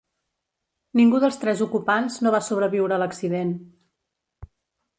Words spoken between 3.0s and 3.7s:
l'accident.